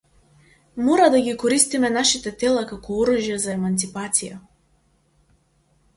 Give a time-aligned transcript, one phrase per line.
[0.85, 4.43] Мора да ги користиме нашите тела како оружје за еманципација.